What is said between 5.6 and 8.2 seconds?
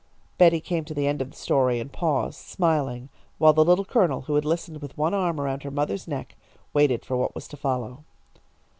her mother's neck, waited for what was to follow.